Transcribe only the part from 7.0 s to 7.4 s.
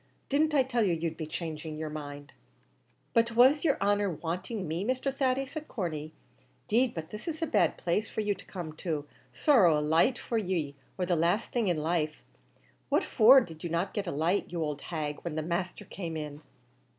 this